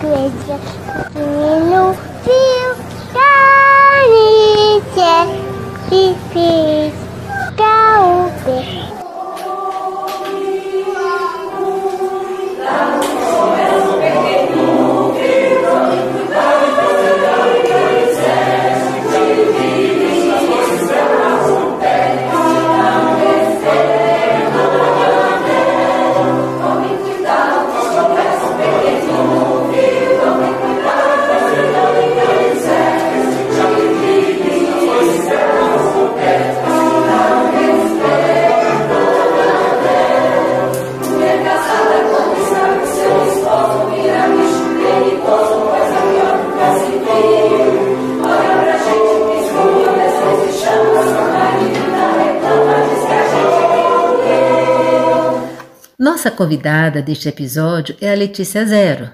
[0.00, 0.58] conta,
[1.12, 1.26] coisa,
[1.70, 2.70] no fio,
[4.12, 5.14] carícia,
[5.90, 6.16] e
[56.10, 59.12] Nossa convidada deste episódio é a Letícia Zero.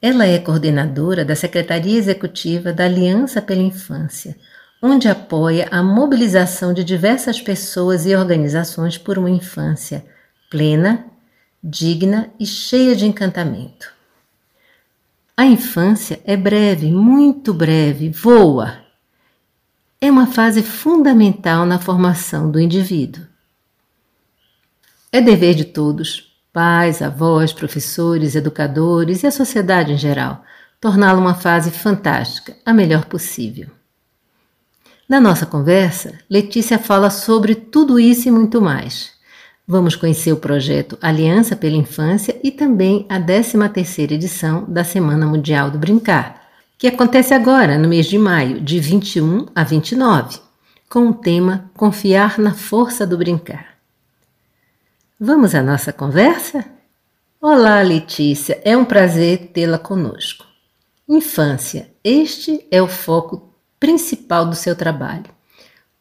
[0.00, 4.36] Ela é coordenadora da Secretaria Executiva da Aliança pela Infância,
[4.80, 10.06] onde apoia a mobilização de diversas pessoas e organizações por uma infância
[10.48, 11.04] plena,
[11.60, 13.92] digna e cheia de encantamento.
[15.36, 18.78] A infância é breve, muito breve, voa.
[20.00, 23.33] É uma fase fundamental na formação do indivíduo.
[25.14, 30.42] É dever de todos, pais, avós, professores, educadores e a sociedade em geral,
[30.80, 33.68] torná-la uma fase fantástica, a melhor possível.
[35.08, 39.12] Na nossa conversa, Letícia fala sobre tudo isso e muito mais.
[39.68, 45.70] Vamos conhecer o projeto Aliança pela Infância e também a 13ª edição da Semana Mundial
[45.70, 46.42] do Brincar,
[46.76, 50.40] que acontece agora, no mês de maio, de 21 a 29,
[50.90, 53.73] com o tema Confiar na Força do Brincar.
[55.20, 56.64] Vamos à nossa conversa?
[57.40, 60.44] Olá, Letícia, é um prazer tê-la conosco.
[61.08, 65.30] Infância, este é o foco principal do seu trabalho.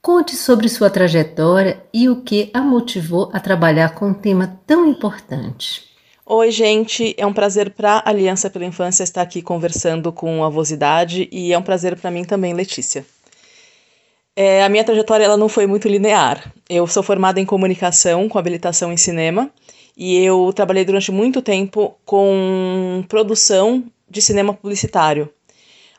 [0.02, 4.88] Conte sobre sua trajetória e o que a motivou a trabalhar com um tema tão
[4.88, 5.84] importante.
[6.26, 10.50] Oi, gente, é um prazer para a Aliança pela Infância estar aqui conversando com a
[10.50, 13.06] Vosidade e é um prazer para mim também, Letícia.
[14.36, 16.52] É, a minha trajetória ela não foi muito linear.
[16.76, 19.52] Eu sou formada em comunicação com habilitação em cinema
[19.96, 25.30] e eu trabalhei durante muito tempo com produção de cinema publicitário.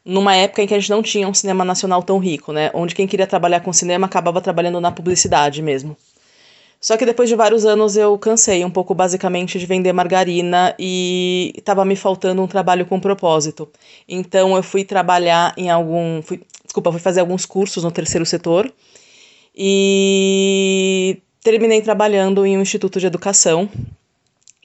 [0.04, 2.72] Numa época em que a gente não tinha um cinema nacional tão rico, né?
[2.74, 5.96] Onde quem queria trabalhar com cinema acabava trabalhando na publicidade mesmo.
[6.80, 11.54] Só que depois de vários anos eu cansei um pouco basicamente de vender margarina e
[11.56, 13.70] estava me faltando um trabalho com propósito.
[14.08, 18.68] Então eu fui trabalhar em algum, fui desculpa, fui fazer alguns cursos no terceiro setor
[19.54, 23.68] e terminei trabalhando em um instituto de educação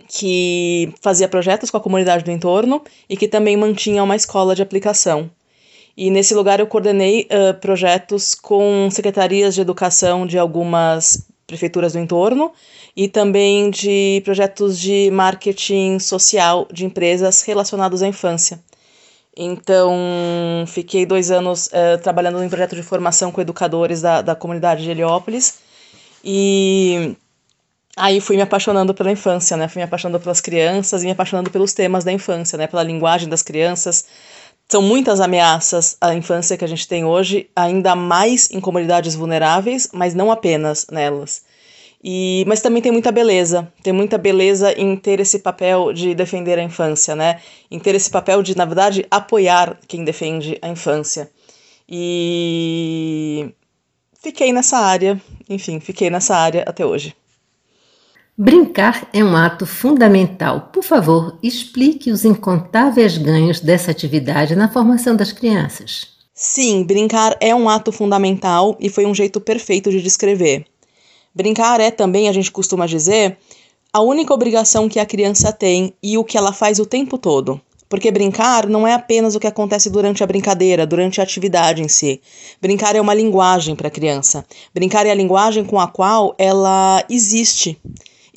[0.07, 4.61] que fazia projetos com a comunidade do entorno e que também mantinha uma escola de
[4.61, 5.29] aplicação.
[5.95, 11.99] E nesse lugar eu coordenei uh, projetos com secretarias de educação de algumas prefeituras do
[11.99, 12.51] entorno
[12.95, 18.59] e também de projetos de marketing social de empresas relacionados à infância.
[19.41, 19.95] Então,
[20.67, 24.91] fiquei dois anos uh, trabalhando em projeto de formação com educadores da, da comunidade de
[24.91, 25.59] Heliópolis.
[26.21, 27.15] E
[27.95, 29.69] aí fui me apaixonando pela infância, né?
[29.69, 32.67] Fui me apaixonando pelas crianças e me apaixonando pelos temas da infância, né?
[32.67, 34.03] Pela linguagem das crianças.
[34.67, 39.87] São muitas ameaças à infância que a gente tem hoje, ainda mais em comunidades vulneráveis,
[39.93, 41.43] mas não apenas nelas.
[42.01, 46.57] E, mas também tem muita beleza, tem muita beleza em ter esse papel de defender
[46.57, 47.41] a infância, né?
[47.69, 51.29] Em ter esse papel de, na verdade, apoiar quem defende a infância.
[51.87, 53.53] E
[54.21, 57.13] fiquei nessa área, enfim, fiquei nessa área até hoje.
[58.37, 60.69] Brincar é um ato fundamental.
[60.71, 66.07] Por favor, explique os incontáveis ganhos dessa atividade na formação das crianças.
[66.33, 70.65] Sim, brincar é um ato fundamental e foi um jeito perfeito de descrever.
[71.33, 73.37] Brincar é também, a gente costuma dizer,
[73.91, 77.59] a única obrigação que a criança tem e o que ela faz o tempo todo.
[77.89, 81.87] Porque brincar não é apenas o que acontece durante a brincadeira, durante a atividade em
[81.87, 82.21] si.
[82.61, 84.45] Brincar é uma linguagem para a criança.
[84.71, 87.81] Brincar é a linguagem com a qual ela existe,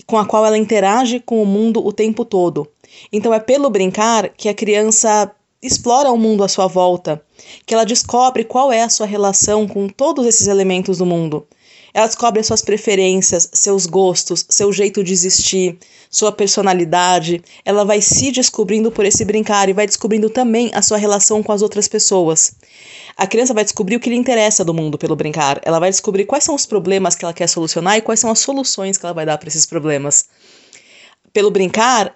[0.06, 2.66] com a qual ela interage com o mundo o tempo todo.
[3.12, 5.30] Então é pelo brincar que a criança
[5.62, 7.22] explora o mundo à sua volta,
[7.66, 11.46] que ela descobre qual é a sua relação com todos esses elementos do mundo.
[11.94, 15.78] Ela descobre as suas preferências, seus gostos, seu jeito de existir,
[16.08, 17.42] sua personalidade.
[17.64, 21.52] Ela vai se descobrindo por esse brincar e vai descobrindo também a sua relação com
[21.52, 22.54] as outras pessoas.
[23.16, 25.60] A criança vai descobrir o que lhe interessa do mundo pelo brincar.
[25.64, 28.38] Ela vai descobrir quais são os problemas que ela quer solucionar e quais são as
[28.38, 30.26] soluções que ela vai dar para esses problemas
[31.32, 32.14] pelo brincar,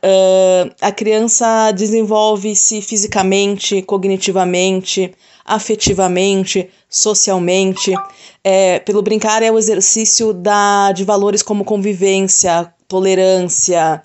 [0.81, 5.15] a criança desenvolve-se fisicamente, cognitivamente,
[5.47, 7.95] afetivamente, socialmente.
[8.43, 14.03] É, pelo brincar é o exercício da, de valores como convivência, tolerância,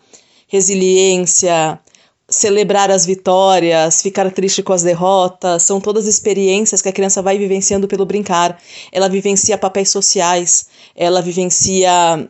[0.47, 1.79] resiliência,
[2.29, 7.37] celebrar as vitórias, ficar triste com as derrotas, são todas experiências que a criança vai
[7.37, 8.57] vivenciando pelo brincar.
[8.91, 12.29] Ela vivencia papéis sociais, ela vivencia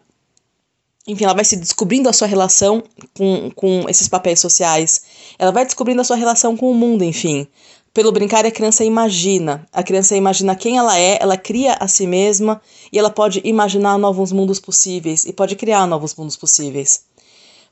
[1.07, 2.83] enfim, ela vai se descobrindo a sua relação
[3.17, 5.01] com, com esses papéis sociais.
[5.37, 7.47] Ela vai descobrindo a sua relação com o mundo, enfim.
[7.93, 9.67] Pelo brincar, a criança imagina.
[9.71, 12.61] A criança imagina quem ela é, ela cria a si mesma
[12.91, 17.03] e ela pode imaginar novos mundos possíveis e pode criar novos mundos possíveis.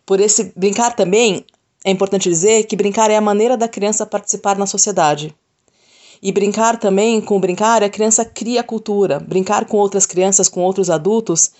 [0.06, 1.46] Por esse brincar também,
[1.86, 5.34] é importante dizer que brincar é a maneira da criança participar na sociedade.
[6.22, 9.22] E brincar também, com o brincar, a criança cria cultura.
[9.22, 11.52] Brincar com outras crianças, com outros adultos,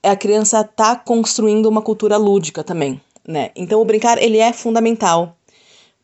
[0.00, 3.50] a criança está construindo uma cultura lúdica também, né?
[3.56, 5.36] Então o brincar ele é fundamental,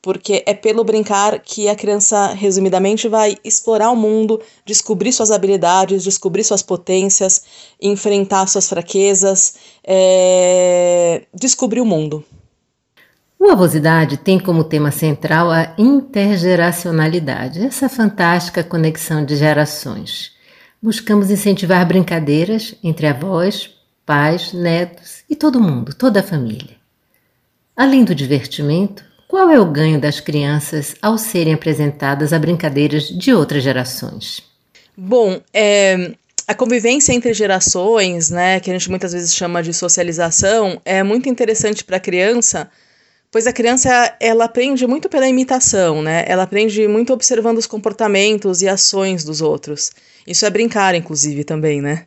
[0.02, 6.04] porque é pelo brincar que a criança resumidamente vai explorar o mundo, descobrir suas habilidades,
[6.04, 7.42] descobrir suas potências,
[7.80, 11.22] enfrentar suas fraquezas, é...
[11.34, 12.24] descobrir o mundo.
[13.38, 20.32] O Avosidade tem como tema central a intergeracionalidade, essa fantástica conexão de gerações.
[20.82, 23.70] Buscamos incentivar brincadeiras entre avós,
[24.04, 26.76] pais, netos e todo mundo, toda a família.
[27.76, 33.32] Além do divertimento, qual é o ganho das crianças ao serem apresentadas a brincadeiras de
[33.32, 34.42] outras gerações?
[34.96, 36.10] Bom, é,
[36.48, 41.28] a convivência entre gerações, né, que a gente muitas vezes chama de socialização, é muito
[41.28, 42.68] interessante para a criança,
[43.30, 46.24] pois a criança ela aprende muito pela imitação, né?
[46.26, 49.92] Ela aprende muito observando os comportamentos e ações dos outros.
[50.26, 52.04] Isso é brincar, inclusive, também, né?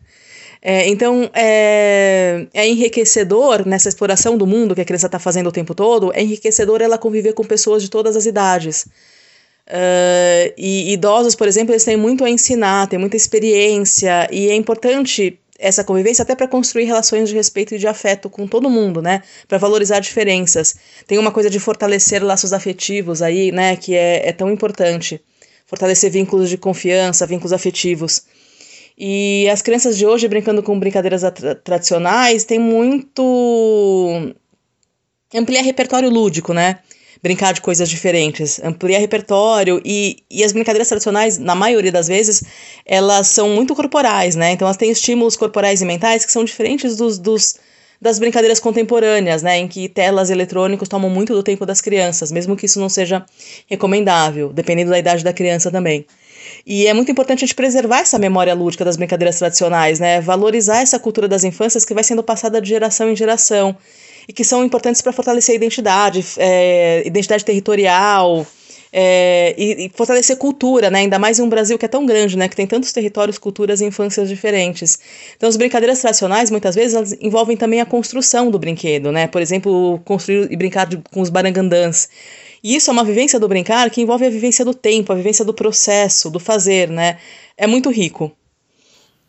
[0.66, 5.52] É, então, é, é, enriquecedor nessa exploração do mundo que a criança está fazendo o
[5.52, 8.88] tempo todo, é enriquecedor ela conviver com pessoas de todas as idades.
[9.68, 14.56] Uh, e idosos, por exemplo, eles têm muito a ensinar, têm muita experiência, e é
[14.56, 19.02] importante essa convivência até para construir relações de respeito e de afeto com todo mundo,
[19.02, 19.22] né?
[19.48, 20.76] Para valorizar diferenças.
[21.06, 23.76] Tem uma coisa de fortalecer laços afetivos aí, né?
[23.76, 25.22] Que é, é tão importante.
[25.66, 28.24] Fortalecer vínculos de confiança, vínculos afetivos.
[28.98, 34.34] E as crianças de hoje, brincando com brincadeiras tra tradicionais, tem muito.
[35.34, 36.80] ampliar repertório lúdico, né?
[37.22, 42.44] Brincar de coisas diferentes, ampliar repertório e, e as brincadeiras tradicionais, na maioria das vezes,
[42.86, 44.52] elas são muito corporais, né?
[44.52, 47.56] Então elas têm estímulos corporais e mentais que são diferentes dos, dos
[48.04, 52.54] das brincadeiras contemporâneas, né, em que telas eletrônicos tomam muito do tempo das crianças, mesmo
[52.58, 53.26] que isso não seja
[53.66, 56.06] recomendável, dependendo da idade da criança também.
[56.66, 60.22] E é muito importante a gente preservar essa memória lúdica das brincadeiras tradicionais, né?
[60.22, 63.76] Valorizar essa cultura das infâncias que vai sendo passada de geração em geração
[64.28, 68.48] e que são importantes para fortalecer a identidade, é, identidade territorial,
[68.96, 71.00] é, e, e, fortalecer cultura, né?
[71.00, 72.48] Ainda mais em um Brasil que é tão grande, né?
[72.48, 75.00] Que tem tantos territórios, culturas e infâncias diferentes.
[75.36, 79.26] Então, as brincadeiras tradicionais, muitas vezes, envolvem também a construção do brinquedo, né?
[79.26, 82.08] Por exemplo, construir e brincar de, com os barangandãs.
[82.64, 85.44] E isso é uma vivência do brincar que envolve a vivência do tempo, a vivência
[85.44, 87.18] do processo, do fazer, né?
[87.58, 88.32] É muito rico.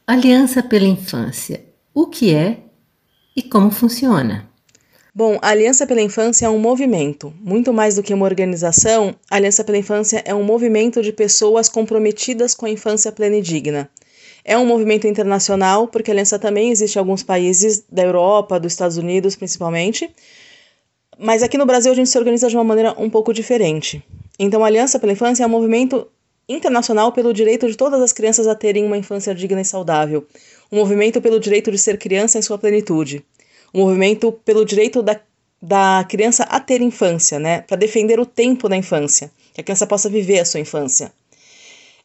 [0.07, 1.65] Aliança pela Infância.
[1.93, 2.59] O que é
[3.35, 4.49] e como funciona?
[5.13, 7.33] Bom, a Aliança pela Infância é um movimento.
[7.41, 11.69] Muito mais do que uma organização, a Aliança pela Infância é um movimento de pessoas
[11.69, 13.89] comprometidas com a infância plena e digna.
[14.45, 18.73] É um movimento internacional, porque a Aliança também existe em alguns países da Europa, dos
[18.73, 20.11] Estados Unidos principalmente,
[21.19, 24.03] mas aqui no Brasil a gente se organiza de uma maneira um pouco diferente.
[24.39, 26.07] Então, a Aliança pela Infância é um movimento
[26.49, 30.27] internacional pelo direito de todas as crianças a terem uma infância digna e saudável.
[30.71, 33.25] Um movimento pelo direito de ser criança em sua plenitude.
[33.73, 35.19] Um movimento pelo direito da,
[35.61, 37.63] da criança a ter infância, né?
[37.63, 41.13] Para defender o tempo da infância, que a criança possa viver a sua infância.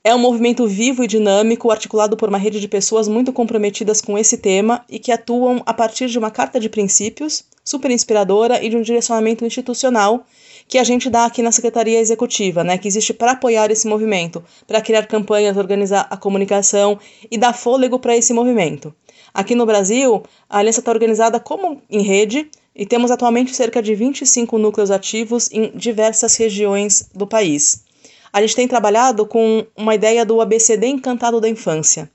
[0.01, 4.17] É um movimento vivo e dinâmico, articulado por uma rede de pessoas muito comprometidas com
[4.17, 8.69] esse tema e que atuam a partir de uma carta de princípios super inspiradora e
[8.69, 10.25] de um direcionamento institucional
[10.67, 14.43] que a gente dá aqui na Secretaria Executiva, né, que existe para apoiar esse movimento,
[14.67, 16.99] para criar campanhas, organizar a comunicação
[17.29, 18.93] e dar fôlego para esse movimento.
[19.33, 23.93] Aqui no Brasil, a aliança está organizada como em rede, e temos atualmente cerca de
[23.93, 27.83] 25 núcleos ativos em diversas regiões do país.
[28.31, 32.09] A gente tem trabalhado com uma ideia do ABCD Encantado da Infância.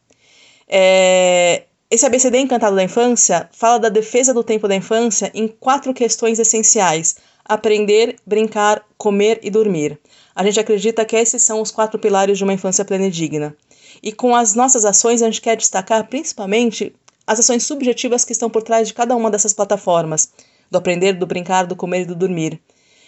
[0.66, 1.64] É,
[1.94, 6.40] esse ABCD Encantado da Infância fala da defesa do tempo da infância em quatro questões
[6.40, 9.96] essenciais: aprender, brincar, comer e dormir.
[10.34, 13.56] A gente acredita que esses são os quatro pilares de uma infância plena e digna.
[14.02, 16.92] E com as nossas ações, a gente quer destacar principalmente
[17.24, 20.30] as ações subjetivas que estão por trás de cada uma dessas plataformas,
[20.68, 22.60] do aprender, do brincar, do comer e do dormir.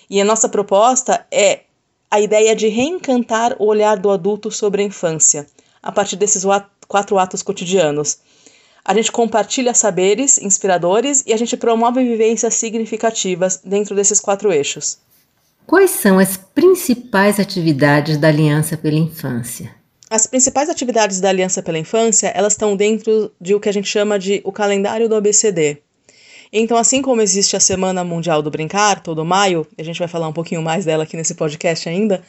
[0.08, 1.62] E a nossa proposta é
[2.08, 5.44] a ideia de reencantar o olhar do adulto sobre a infância,
[5.82, 6.44] a partir desses
[6.86, 8.18] quatro atos cotidianos.
[8.86, 14.98] A gente compartilha saberes inspiradores e a gente promove vivências significativas dentro desses quatro eixos.
[15.66, 19.74] Quais são as principais atividades da Aliança pela Infância?
[20.08, 23.88] As principais atividades da Aliança pela Infância, elas estão dentro de o que a gente
[23.88, 25.78] chama de o calendário do ABCD.
[26.52, 30.28] Então, assim como existe a Semana Mundial do Brincar, todo maio, a gente vai falar
[30.28, 32.22] um pouquinho mais dela aqui nesse podcast ainda,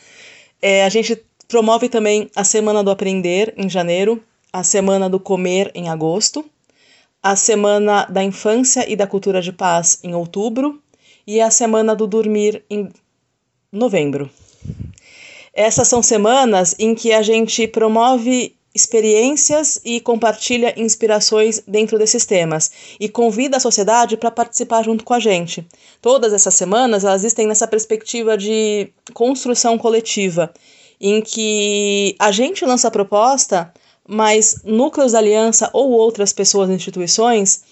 [0.60, 5.72] é, a gente promove também a Semana do Aprender, em janeiro, a Semana do Comer,
[5.76, 6.46] em agosto,
[7.22, 10.82] a Semana da Infância e da Cultura de Paz, em outubro,
[11.26, 12.90] e a Semana do Dormir, em
[13.72, 14.30] novembro.
[15.54, 22.72] Essas são semanas em que a gente promove experiências e compartilha inspirações dentro desses temas
[23.00, 25.68] e convida a sociedade para participar junto com a gente.
[26.00, 30.54] Todas essas semanas elas existem nessa perspectiva de construção coletiva,
[31.02, 33.74] em que a gente lança a proposta,
[34.08, 37.64] mas núcleos da aliança ou outras pessoas e instituições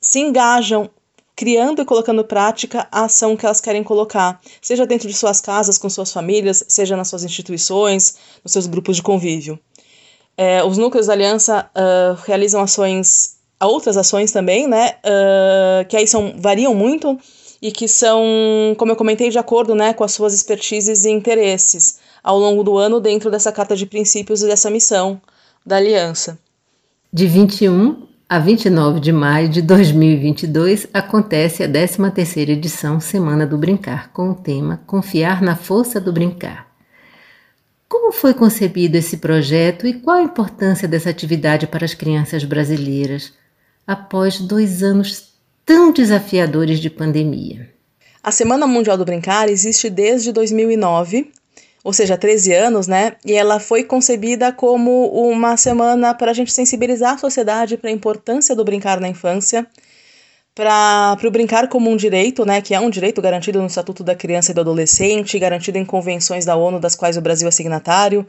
[0.00, 0.90] se engajam
[1.36, 5.40] criando e colocando em prática a ação que elas querem colocar, seja dentro de suas
[5.40, 9.58] casas, com suas famílias, seja nas suas instituições, nos seus grupos de convívio.
[10.36, 16.06] É, os núcleos da aliança uh, realizam ações, outras ações também, né, uh, que aí
[16.06, 17.18] são, variam muito
[17.62, 21.98] e que são, como eu comentei, de acordo né, com as suas expertises e interesses
[22.22, 25.20] ao longo do ano dentro dessa carta de princípios e dessa missão
[25.64, 26.38] da aliança.
[27.12, 34.10] De 21 a 29 de maio de 2022 acontece a 13ª edição Semana do Brincar,
[34.12, 36.66] com o tema Confiar na Força do Brincar.
[37.88, 43.32] Como foi concebido esse projeto e qual a importância dessa atividade para as crianças brasileiras
[43.86, 47.70] após dois anos tão desafiadores de pandemia?
[48.22, 51.30] A Semana Mundial do Brincar existe desde 2009
[51.84, 53.12] ou seja, 13 anos, né?
[53.26, 57.92] E ela foi concebida como uma semana para a gente sensibilizar a sociedade para a
[57.92, 59.66] importância do brincar na infância,
[60.54, 62.62] para o brincar como um direito, né?
[62.62, 66.46] Que é um direito garantido no Estatuto da Criança e do Adolescente, garantido em convenções
[66.46, 68.26] da ONU, das quais o Brasil é signatário.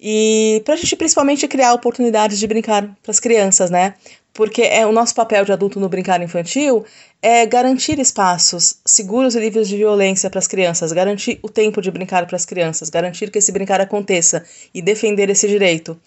[0.00, 3.94] E para a gente principalmente criar oportunidades de brincar para as crianças, né?
[4.32, 6.84] Porque é o nosso papel de adulto no brincar infantil
[7.20, 11.90] é garantir espaços seguros e livres de violência para as crianças, garantir o tempo de
[11.90, 15.98] brincar para as crianças, garantir que esse brincar aconteça e defender esse direito.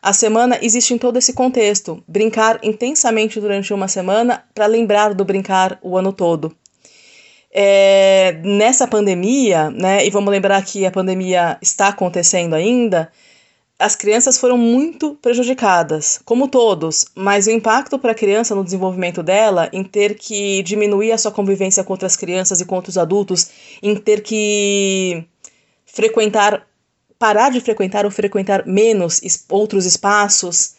[0.00, 5.24] A semana existe em todo esse contexto, brincar intensamente durante uma semana para lembrar do
[5.24, 6.54] brincar o ano todo.
[7.50, 13.10] É, nessa pandemia, né, e vamos lembrar que a pandemia está acontecendo ainda,
[13.84, 19.22] as crianças foram muito prejudicadas, como todos, mas o impacto para a criança no desenvolvimento
[19.22, 23.50] dela, em ter que diminuir a sua convivência com outras crianças e com outros adultos,
[23.82, 25.26] em ter que
[25.84, 26.66] frequentar,
[27.18, 30.76] parar de frequentar ou frequentar menos outros espaços.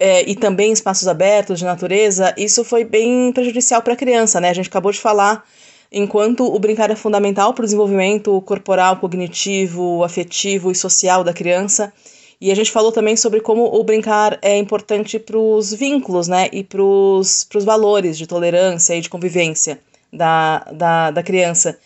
[0.00, 4.50] É, e também espaços abertos de natureza, isso foi bem prejudicial para a criança, né?
[4.50, 5.44] A gente acabou de falar
[5.92, 11.92] enquanto o brincar é fundamental para o desenvolvimento corporal, cognitivo, afetivo e social da criança.
[12.40, 16.48] E a gente falou também sobre como o brincar é importante para os vínculos, né?
[16.52, 19.80] E para os valores de tolerância e de convivência
[20.12, 21.78] da, da, da criança.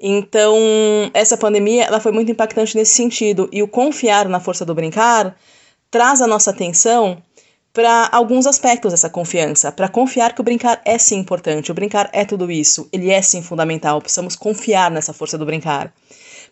[0.00, 0.56] Então,
[1.12, 3.48] essa pandemia ela foi muito impactante nesse sentido.
[3.52, 5.36] E o confiar na força do brincar
[5.90, 7.22] traz a nossa atenção
[7.72, 12.08] para alguns aspectos dessa confiança, para confiar que o brincar é sim importante, o brincar
[12.12, 15.92] é tudo isso, ele é sim fundamental, precisamos confiar nessa força do brincar.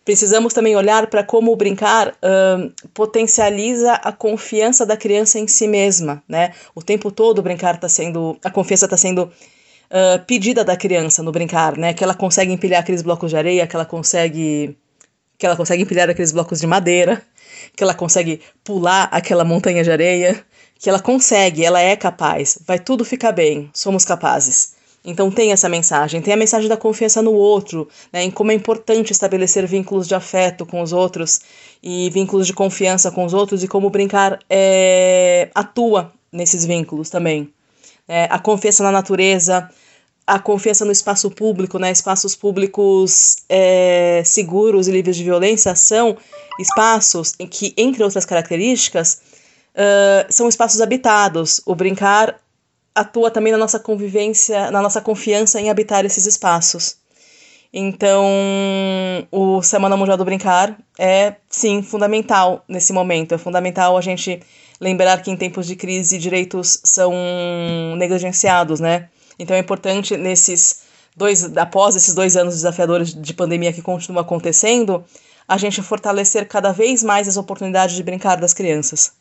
[0.05, 2.17] Precisamos também olhar para como o brincar
[2.93, 6.53] potencializa a confiança da criança em si mesma, né?
[6.75, 11.23] O tempo todo o brincar está sendo, a confiança está sendo uh, pedida da criança
[11.23, 11.93] no brincar, né?
[11.93, 14.77] Que ela consegue empilhar aqueles blocos de areia, que ela consegue,
[15.37, 17.21] que ela consegue empilhar aqueles blocos de madeira,
[17.75, 20.43] que ela consegue pular aquela montanha de areia,
[20.77, 24.73] que ela consegue, ela é capaz, vai tudo ficar bem, somos capazes.
[25.05, 28.53] Então tem essa mensagem, tem a mensagem da confiança no outro, né, em como é
[28.55, 31.41] importante estabelecer vínculos de afeto com os outros
[31.81, 37.51] e vínculos de confiança com os outros e como brincar é, atua nesses vínculos também.
[38.07, 39.69] É, a confiança na natureza,
[40.25, 41.91] a confiança no espaço público, né?
[41.91, 46.17] Espaços públicos é, seguros e livres de violência são
[46.59, 49.21] espaços em que, entre outras características,
[49.73, 51.61] uh, são espaços habitados.
[51.65, 52.39] O brincar
[52.95, 56.97] atua também na nossa convivência, na nossa confiança em habitar esses espaços.
[57.73, 58.23] Então,
[59.31, 63.33] o Semana Mundial do Brincar é, sim, fundamental nesse momento.
[63.33, 64.39] É fundamental a gente
[64.79, 67.11] lembrar que em tempos de crise direitos são
[67.97, 69.09] negligenciados, né?
[69.39, 70.83] Então é importante nesses
[71.15, 75.03] dois, após esses dois anos desafiadores de pandemia que continuam acontecendo,
[75.47, 79.13] a gente fortalecer cada vez mais as oportunidades de brincar das crianças.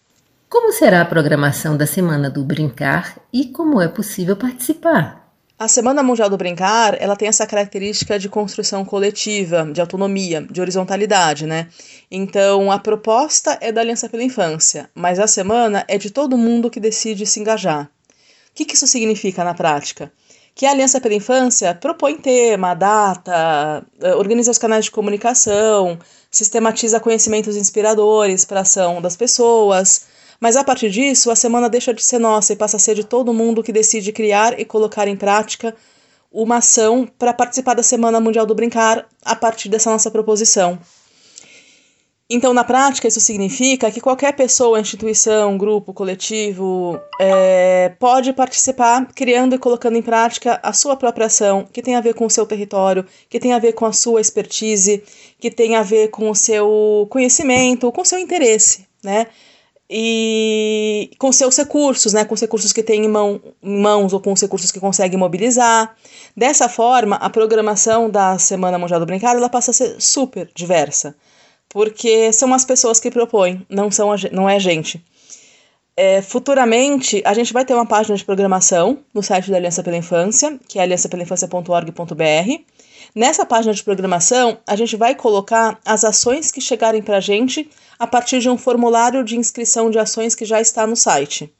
[0.52, 5.32] Como será a programação da Semana do Brincar e como é possível participar?
[5.58, 10.60] A Semana Mundial do Brincar, ela tem essa característica de construção coletiva, de autonomia, de
[10.60, 11.68] horizontalidade, né?
[12.10, 16.68] Então, a proposta é da Aliança pela Infância, mas a semana é de todo mundo
[16.68, 17.84] que decide se engajar.
[18.50, 20.12] O que, que isso significa na prática?
[20.54, 25.98] Que a Aliança pela Infância propõe tema, data, eh, organiza os canais de comunicação,
[26.30, 30.11] sistematiza conhecimentos inspiradores para a ação das pessoas,
[30.42, 33.04] mas a partir disso, a semana deixa de ser nossa e passa a ser de
[33.04, 35.72] todo mundo que decide criar e colocar em prática
[36.32, 40.80] uma ação para participar da Semana Mundial do Brincar a partir dessa nossa proposição.
[42.28, 49.54] Então, na prática, isso significa que qualquer pessoa, instituição, grupo, coletivo é, pode participar criando
[49.54, 52.44] e colocando em prática a sua própria ação, que tem a ver com o seu
[52.44, 55.04] território, que tem a ver com a sua expertise,
[55.38, 59.28] que tem a ver com o seu conhecimento, com o seu interesse, né?
[59.94, 64.20] E com seus recursos, né, com os recursos que tem em, mão, em mãos ou
[64.20, 65.94] com os recursos que consegue mobilizar.
[66.34, 71.14] Dessa forma, a programação da Semana Mundial do Brincar ela passa a ser super diversa,
[71.68, 75.04] porque são as pessoas que propõem, não, são a, não é a gente.
[75.94, 79.98] É, futuramente, a gente vai ter uma página de programação no site da Aliança pela
[79.98, 82.62] Infância, que é aliançapelainfância.org.br.
[83.14, 87.68] Nessa página de programação, a gente vai colocar as ações que chegarem para a gente
[87.98, 91.52] a partir de um formulário de inscrição de ações que já está no site.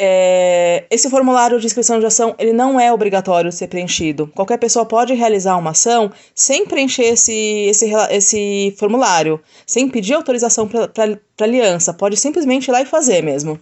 [0.00, 4.28] É, esse formulário de inscrição de ação ele não é obrigatório ser preenchido.
[4.28, 10.68] Qualquer pessoa pode realizar uma ação sem preencher esse, esse, esse formulário, sem pedir autorização
[10.68, 11.92] para a aliança.
[11.92, 13.58] Pode simplesmente ir lá e fazer mesmo.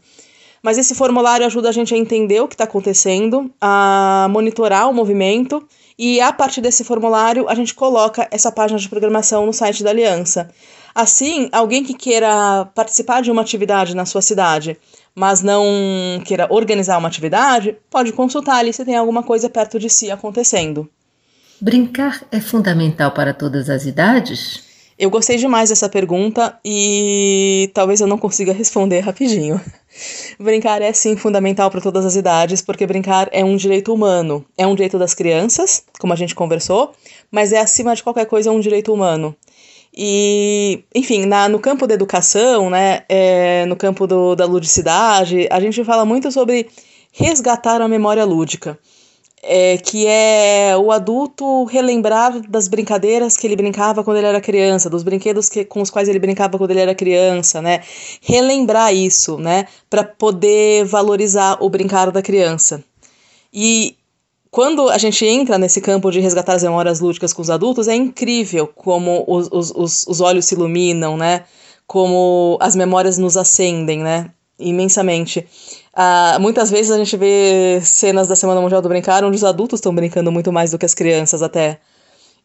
[0.63, 4.93] Mas esse formulário ajuda a gente a entender o que está acontecendo, a monitorar o
[4.93, 5.67] movimento
[5.99, 9.91] e a partir desse formulário a gente coloca essa página de programação no site da
[9.91, 10.51] aliança.
[10.95, 14.79] Assim, alguém que queira participar de uma atividade na sua cidade,
[15.15, 15.63] mas não
[16.25, 20.89] queira organizar uma atividade, pode consultar ali se tem alguma coisa perto de si acontecendo.
[21.61, 24.66] Brincar é fundamental para todas as idades?
[24.99, 29.61] Eu gostei demais dessa pergunta e talvez eu não consiga responder rapidinho.
[30.41, 34.45] Brincar é sim fundamental para todas as idades, porque brincar é um direito humano.
[34.57, 36.93] É um direito das crianças, como a gente conversou,
[37.31, 39.37] mas é acima de qualquer coisa um direito humano.
[39.95, 45.61] E, enfim, na, no campo da educação, né, é, no campo do, da ludicidade, a
[45.61, 46.69] gente fala muito sobre
[47.13, 48.79] resgatar a memória lúdica,
[49.47, 54.91] é, que é o adulto relembrar das brincadeiras que ele brincava quando ele era criança,
[54.91, 57.83] dos brinquedos que, com os quais ele brincava quando ele era criança, né?
[58.21, 62.83] Relembrar isso, né, para poder valorizar o brincar da criança.
[63.53, 63.97] E
[64.51, 67.95] quando a gente entra nesse campo de resgatar as memórias lúdicas com os adultos, é
[67.95, 71.45] incrível como os, os, os, os olhos se iluminam, né?
[71.87, 74.31] Como as memórias nos acendem, né?
[74.59, 75.47] Imensamente.
[75.97, 79.79] Uh, muitas vezes a gente vê cenas da Semana Mundial do Brincar onde os adultos
[79.79, 81.81] estão brincando muito mais do que as crianças, até.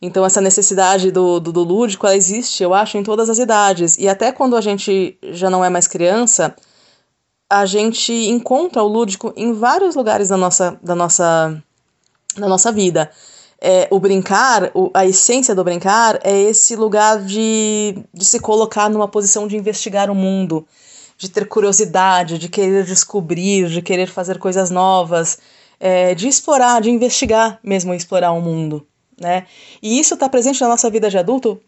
[0.02, 3.98] Então, essa necessidade do, do, do, lúdico, ela existe, eu acho, em todas as idades.
[3.98, 6.56] E até quando a gente já não é mais criança,
[7.50, 11.62] a gente encontra o lúdico em vários lugares da nossa, da nossa
[12.38, 13.12] na nossa vida.
[13.60, 18.90] É, o brincar, o, a essência do brincar é esse lugar de, de se colocar
[18.90, 20.66] numa posição de investigar o mundo,
[21.22, 25.38] de ter curiosidade, de querer descobrir, de querer fazer coisas novas,
[25.80, 28.88] é, de explorar, de investigar mesmo explorar o mundo.
[29.20, 29.46] Né?
[29.84, 31.62] E isso está presente na nossa vida de adulto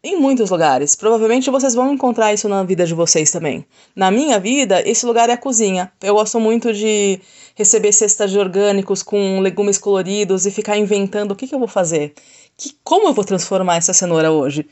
[0.00, 0.94] em muitos lugares.
[0.94, 3.66] Provavelmente vocês vão encontrar isso na vida de vocês também.
[3.96, 5.90] Na minha vida, esse lugar é a cozinha.
[6.00, 7.20] Eu gosto muito de
[7.56, 11.66] receber cestas de orgânicos com legumes coloridos e ficar inventando o que, que eu vou
[11.66, 12.14] fazer.
[12.56, 14.68] Que, como eu vou transformar essa cenoura hoje?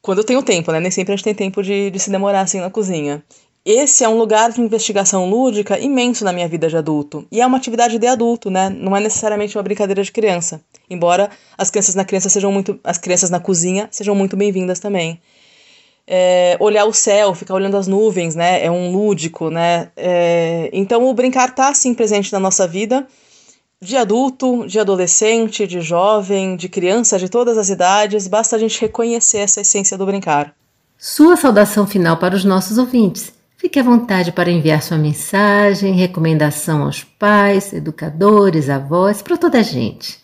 [0.00, 0.78] Quando eu tenho tempo, né?
[0.78, 3.22] Nem sempre a gente tem tempo de, de se demorar assim na cozinha.
[3.64, 7.26] Esse é um lugar de investigação lúdica imenso na minha vida de adulto.
[7.30, 8.70] E é uma atividade de adulto, né?
[8.70, 10.60] Não é necessariamente uma brincadeira de criança.
[10.88, 12.78] Embora as crianças na criança sejam muito.
[12.82, 15.20] As crianças na cozinha sejam muito bem-vindas também
[16.08, 18.64] é, olhar o céu, ficar olhando as nuvens, né?
[18.64, 19.90] É um lúdico, né?
[19.94, 23.06] É, então o brincar tá assim presente na nossa vida
[23.80, 28.80] de adulto, de adolescente, de jovem, de criança, de todas as idades, basta a gente
[28.80, 30.52] reconhecer essa essência do brincar.
[30.98, 33.32] Sua saudação final para os nossos ouvintes.
[33.58, 39.62] Fique à vontade para enviar sua mensagem, recomendação aos pais, educadores, avós, para toda a
[39.62, 40.20] gente.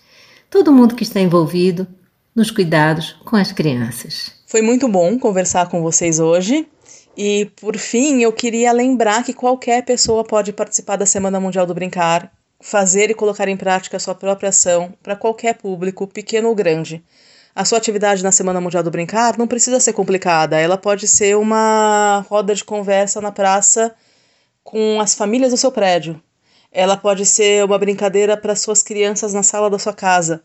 [0.49, 1.85] Todo mundo que está envolvido
[2.33, 4.31] nos cuidados com as crianças.
[4.47, 6.65] Foi muito bom conversar com vocês hoje.
[7.17, 11.75] E, por fim, eu queria lembrar que qualquer pessoa pode participar da Semana Mundial do
[11.75, 16.55] Brincar, fazer e colocar em prática a sua própria ação para qualquer público, pequeno ou
[16.55, 17.03] grande.
[17.55, 21.37] A sua atividade na Semana Mundial do Brincar não precisa ser complicada, ela pode ser
[21.37, 23.95] uma roda de conversa na praça
[24.63, 26.21] com as famílias do seu prédio.
[26.73, 30.43] Ela pode ser uma brincadeira para suas crianças na sala da sua casa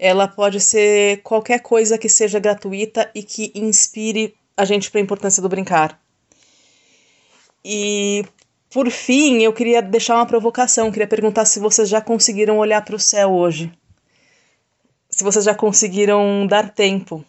[0.00, 5.02] ela pode ser qualquer coisa que seja gratuita e que inspire a gente para a
[5.02, 6.00] importância do brincar.
[7.62, 8.24] E
[8.70, 12.96] por fim, eu queria deixar uma provocação, queria perguntar se vocês já conseguiram olhar para
[12.96, 13.70] o céu hoje.
[15.20, 17.22] Se vocês já conseguiram dar tempo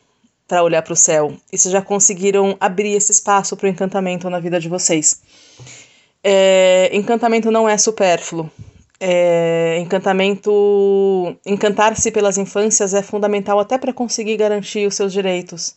[0.47, 4.29] para olhar para o céu e se já conseguiram abrir esse espaço para o encantamento
[4.29, 5.21] na vida de vocês.
[6.23, 8.49] É, encantamento não é supérfluo.
[8.97, 15.75] É, encantamento, encantar-se pelas infâncias é fundamental até para conseguir garantir os seus direitos.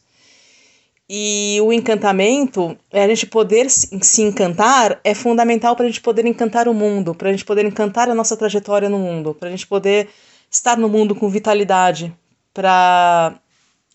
[1.10, 6.24] E o encantamento, é a gente poder se encantar, é fundamental para a gente poder
[6.26, 9.50] encantar o mundo, para a gente poder encantar a nossa trajetória no mundo, para a
[9.50, 10.08] gente poder
[10.54, 12.14] estar no mundo com vitalidade,
[12.52, 13.34] para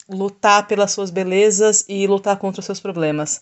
[0.09, 3.41] lutar pelas suas belezas e lutar contra os seus problemas.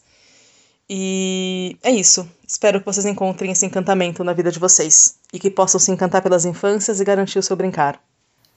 [0.89, 2.29] E é isso.
[2.47, 6.21] Espero que vocês encontrem esse encantamento na vida de vocês e que possam se encantar
[6.21, 7.99] pelas infâncias e garantir o seu brincar.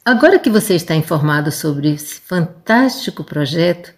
[0.04, 3.92] Agora que você está informado sobre esse fantástico projeto,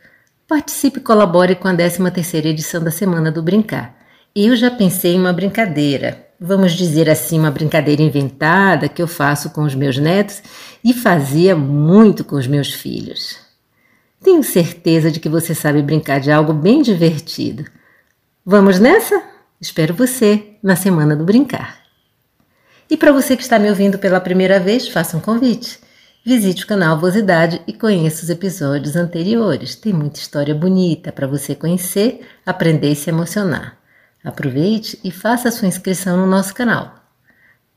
[0.48, 3.94] participe e colabore com a 13ª edição da Semana do Brincar.
[4.34, 9.50] Eu já pensei em uma brincadeira, vamos dizer assim, uma brincadeira inventada que eu faço
[9.50, 10.42] com os meus netos
[10.82, 13.38] e fazia muito com os meus filhos.
[14.20, 17.64] Tenho certeza de que você sabe brincar de algo bem divertido.
[18.44, 19.22] Vamos nessa?
[19.60, 21.78] Espero você na Semana do Brincar.
[22.90, 25.78] E para você que está me ouvindo pela primeira vez, faça um convite.
[26.24, 29.76] Visite o canal Vosidade e conheça os episódios anteriores.
[29.76, 33.81] Tem muita história bonita para você conhecer, aprender e se emocionar.
[34.24, 36.94] Aproveite e faça sua inscrição no nosso canal.